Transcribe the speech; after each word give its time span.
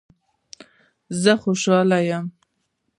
زه 1.21 1.33
خوشحاله 1.43 1.99
یم 2.09 2.25